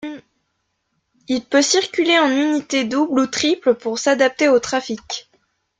[1.27, 5.29] Il peut circuler en unités doubles ou triples pour s'adapter au trafic.